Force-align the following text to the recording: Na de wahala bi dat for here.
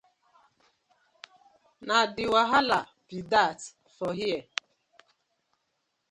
Na 1.87 1.95
de 2.15 2.23
wahala 2.33 2.79
bi 3.07 3.17
dat 3.31 3.59
for 3.95 4.11
here. 4.19 4.41